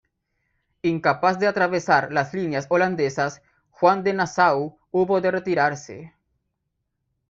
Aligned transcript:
Incapaz 0.81 1.37
de 1.37 1.45
atravesar 1.45 2.11
las 2.11 2.33
líneas 2.33 2.65
holandesas, 2.69 3.43
Juan 3.69 4.01
de 4.03 4.13
Nassau 4.13 4.79
hubo 4.89 5.21
de 5.21 5.29
retirarse. 5.29 6.15